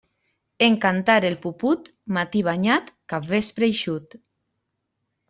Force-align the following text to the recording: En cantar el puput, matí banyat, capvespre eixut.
En 0.67 0.77
cantar 0.85 1.17
el 1.29 1.35
puput, 1.43 1.91
matí 2.17 2.41
banyat, 2.49 2.89
capvespre 3.15 3.69
eixut. 3.75 4.19